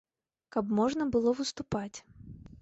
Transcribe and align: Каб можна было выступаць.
Каб 0.55 0.71
можна 0.79 1.07
было 1.17 1.35
выступаць. 1.41 1.97